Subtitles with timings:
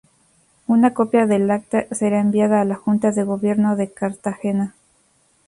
[0.65, 4.73] Una copia del Acta será enviada a la Junta de Gobierno de Cartagena.